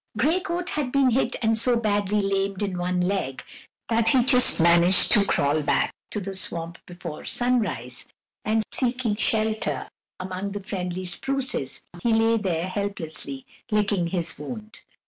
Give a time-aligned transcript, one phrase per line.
[0.17, 3.43] Gray Coat had been hit and so badly lamed in one leg
[3.87, 8.05] that he just managed to crawl back to the swamp before sunrise,
[8.43, 9.87] and seeking shelter
[10.19, 14.79] among the friendly spruces he lay there helplessly licking his wound.